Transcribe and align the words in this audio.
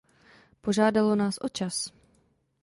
Požádalo 0.61 1.15
nás 1.15 1.35
o 1.41 1.49
čas. 1.49 1.93